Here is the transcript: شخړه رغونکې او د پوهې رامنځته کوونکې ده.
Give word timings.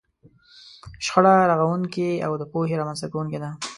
شخړه 1.05 1.33
رغونکې 1.51 2.09
او 2.25 2.31
د 2.41 2.43
پوهې 2.51 2.73
رامنځته 2.79 3.07
کوونکې 3.11 3.39
ده. 3.43 3.49